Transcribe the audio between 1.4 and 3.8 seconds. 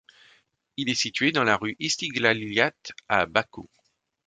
la rue Istiglaliyyat à Bakou.